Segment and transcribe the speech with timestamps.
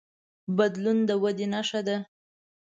[0.57, 1.97] بدلون د ودې نښه ده.